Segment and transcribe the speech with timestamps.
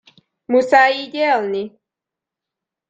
[0.45, 1.79] Muszáj így élni?